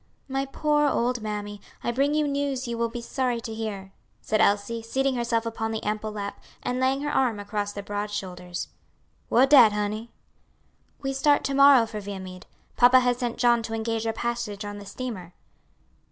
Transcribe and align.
"My 0.27 0.47
poor 0.47 0.87
old 0.89 1.21
mammy, 1.21 1.61
I 1.83 1.91
bring 1.91 2.15
you 2.15 2.27
news 2.27 2.67
you 2.67 2.75
will 2.75 2.89
be 2.89 3.01
sorry 3.03 3.39
to 3.41 3.53
hear," 3.53 3.93
said 4.19 4.41
Elsie, 4.41 4.81
seating 4.81 5.13
herself 5.13 5.45
upon 5.45 5.69
the 5.69 5.83
ample 5.83 6.11
lap, 6.11 6.39
and 6.63 6.79
laying 6.79 7.01
her 7.01 7.11
arm 7.11 7.39
across 7.39 7.71
the 7.71 7.83
broad 7.83 8.09
shoulders. 8.09 8.69
"What 9.29 9.51
dat, 9.51 9.73
honey?" 9.73 10.09
"We 11.03 11.13
start 11.13 11.43
to 11.43 11.53
morrow 11.53 11.85
for 11.85 11.99
Viamede; 12.01 12.47
papa 12.77 13.01
has 13.01 13.17
sent 13.19 13.37
John 13.37 13.61
to 13.61 13.75
engage 13.75 14.07
our 14.07 14.11
passage 14.13 14.65
on 14.65 14.79
the 14.79 14.87
steamer." 14.87 15.35